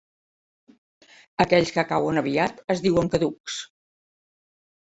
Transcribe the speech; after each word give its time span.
Aquells 1.45 1.73
que 1.77 1.85
cauen 1.91 2.21
aviat 2.23 2.65
es 2.77 2.83
diuen 2.87 3.13
caducs. 3.17 3.59